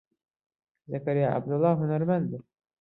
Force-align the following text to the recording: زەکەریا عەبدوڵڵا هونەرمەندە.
زەکەریا 0.91 1.27
عەبدوڵڵا 1.33 1.71
هونەرمەندە. 1.79 2.37